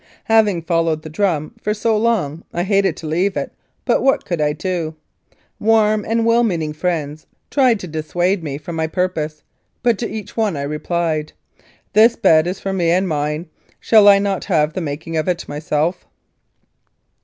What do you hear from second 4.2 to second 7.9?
could I d3? Warm and well meaning friends tried to